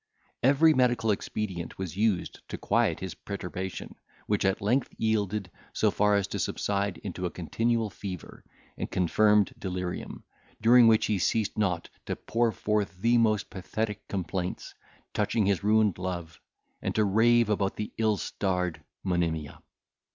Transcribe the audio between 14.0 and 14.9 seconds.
complaints,